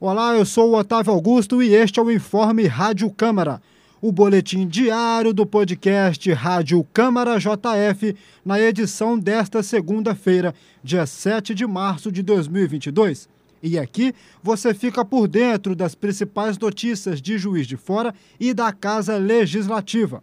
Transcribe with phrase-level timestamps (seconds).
[0.00, 3.60] Olá, eu sou o Otávio Augusto e este é o Informe Rádio Câmara,
[4.00, 8.14] o boletim diário do podcast Rádio Câmara JF,
[8.44, 10.54] na edição desta segunda-feira,
[10.84, 13.28] dia 7 de março de 2022.
[13.60, 18.72] E aqui você fica por dentro das principais notícias de Juiz de Fora e da
[18.72, 20.22] Casa Legislativa.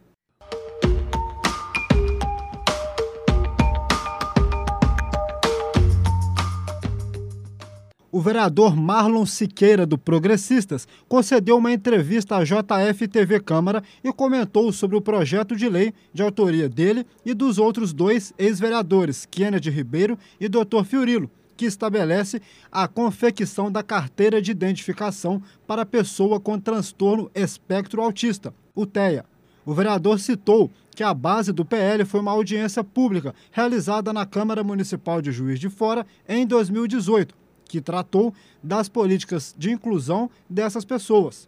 [8.15, 14.71] O vereador Marlon Siqueira, do Progressistas, concedeu uma entrevista à JF TV Câmara e comentou
[14.71, 20.17] sobre o projeto de lei de autoria dele e dos outros dois ex-vereadores, Kennedy Ribeiro
[20.39, 20.85] e Dr.
[20.85, 28.53] Fiorilo, que estabelece a confecção da carteira de identificação para pessoa com transtorno espectro autista,
[28.73, 29.25] o TEA.
[29.65, 34.63] O vereador citou que a base do PL foi uma audiência pública realizada na Câmara
[34.63, 41.47] Municipal de Juiz de Fora em 2018 que tratou das políticas de inclusão dessas pessoas.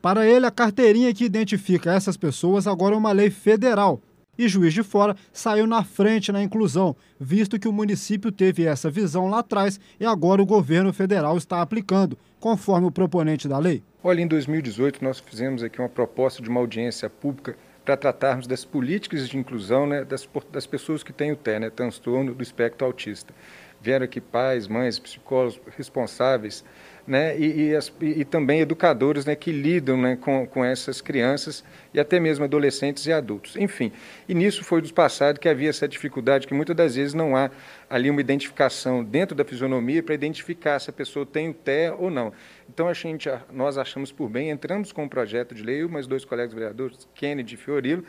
[0.00, 4.00] Para ele, a carteirinha que identifica essas pessoas agora é uma lei federal.
[4.38, 8.88] E Juiz de Fora saiu na frente na inclusão, visto que o município teve essa
[8.88, 13.82] visão lá atrás e agora o governo federal está aplicando, conforme o proponente da lei.
[14.02, 18.64] Olha, em 2018 nós fizemos aqui uma proposta de uma audiência pública para tratarmos das
[18.64, 22.86] políticas de inclusão né, das, das pessoas que têm o TEA, né, transtorno do espectro
[22.86, 23.34] autista
[23.80, 26.64] vieram aqui pais, mães, psicólogos responsáveis,
[27.08, 31.64] né, e, e, as, e também educadores né, que lidam né, com, com essas crianças
[31.92, 33.56] e até mesmo adolescentes e adultos.
[33.56, 33.90] Enfim,
[34.28, 37.50] e nisso foi dos passados que havia essa dificuldade que muitas das vezes não há
[37.88, 42.10] ali uma identificação dentro da fisionomia para identificar se a pessoa tem o TEA ou
[42.10, 42.32] não.
[42.68, 46.24] Então a gente, nós achamos por bem, entramos com um projeto de lei, mais dois
[46.24, 48.04] colegas vereadores, Kennedy e Fiorilo,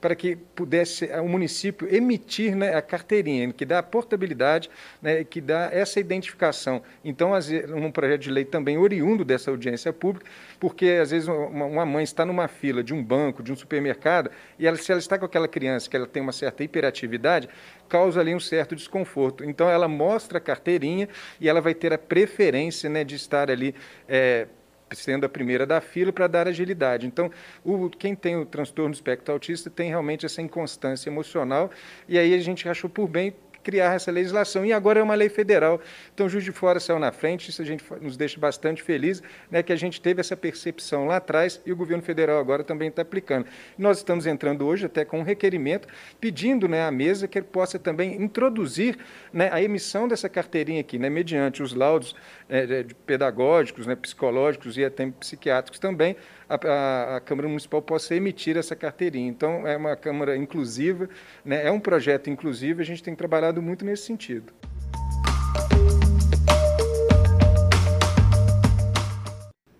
[0.00, 5.40] para que pudesse o município emitir né, a carteirinha, que dá a portabilidade, né, que
[5.40, 6.82] dá essa identificação.
[7.02, 7.32] Então,
[7.74, 12.24] um projeto de lei também oriundo dessa audiência pública, porque às vezes uma, mãe está
[12.24, 15.48] numa fila de um banco, de um supermercado, e ela, se ela está com aquela
[15.48, 17.48] criança que ela tem uma certa hiperatividade,
[17.88, 19.44] causa ali um certo desconforto.
[19.44, 21.08] Então, ela mostra a carteirinha
[21.40, 23.74] e ela vai ter a preferência né, de estar ali.
[24.08, 24.46] É,
[24.92, 27.06] sendo a primeira da fila para dar agilidade.
[27.06, 27.30] Então,
[27.64, 31.70] o, quem tem o transtorno do espectro autista tem realmente essa inconstância emocional,
[32.08, 34.64] e aí a gente achou por bem criar essa legislação.
[34.64, 35.80] E agora é uma lei federal.
[36.14, 39.62] Então, Juiz de Fora saiu na frente, isso a gente nos deixa bastante feliz, né,
[39.62, 43.02] que a gente teve essa percepção lá atrás e o governo federal agora também está
[43.02, 43.46] aplicando.
[43.78, 45.88] Nós estamos entrando hoje até com um requerimento
[46.20, 48.98] pedindo né, à mesa que ele possa também introduzir
[49.32, 52.14] né, a emissão dessa carteirinha aqui, né, mediante os laudos
[52.48, 56.16] é, pedagógicos, né, psicológicos e até psiquiátricos também,
[56.48, 59.28] a, a, Câmara Municipal possa emitir essa carteirinha.
[59.28, 61.08] Então, é uma Câmara inclusiva,
[61.44, 63.14] né, é um projeto inclusivo, a gente tem
[63.54, 64.52] trabalhado muito nesse sentido.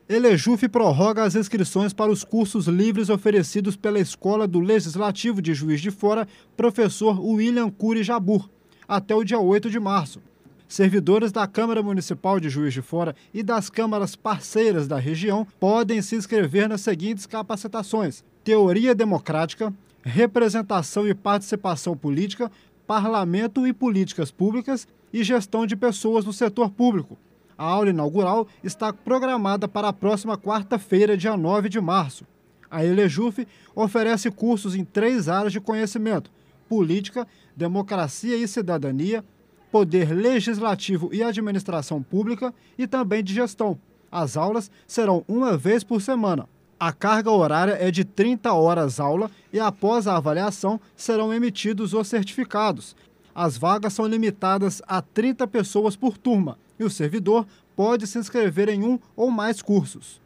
[0.08, 5.80] Elejuf prorroga as inscrições para os cursos livres oferecidos pela Escola do Legislativo de Juiz
[5.80, 8.48] de Fora, professor William Cury Jabur,
[8.86, 10.20] até o dia 8 de março.
[10.68, 16.00] Servidores da Câmara Municipal de Juiz de Fora e das câmaras parceiras da região podem
[16.02, 22.50] se inscrever nas seguintes capacitações: Teoria Democrática, Representação e Participação Política,
[22.86, 27.16] Parlamento e Políticas Públicas e Gestão de Pessoas no Setor Público.
[27.56, 32.26] A aula inaugural está programada para a próxima quarta-feira, dia 9 de março.
[32.70, 36.30] A Elejuf oferece cursos em três áreas de conhecimento:
[36.68, 39.24] política, democracia e cidadania,
[39.70, 43.78] poder legislativo e administração pública e também de gestão.
[44.10, 46.48] As aulas serão uma vez por semana.
[46.78, 52.08] A carga horária é de 30 horas aula e após a avaliação serão emitidos os
[52.08, 52.96] certificados.
[53.34, 57.46] As vagas são limitadas a 30 pessoas por turma e o servidor
[57.76, 60.20] pode se inscrever em um ou mais cursos.